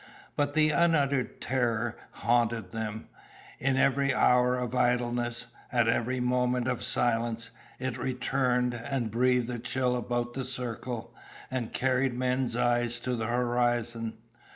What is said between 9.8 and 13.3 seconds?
about the circle, and carried men's eyes to the